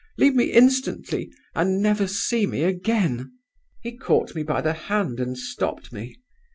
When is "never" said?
1.79-2.07